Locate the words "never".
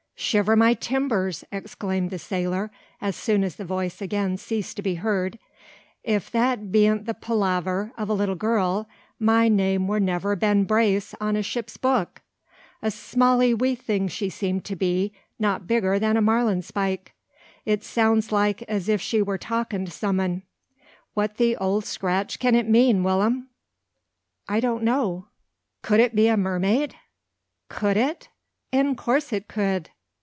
9.97-10.35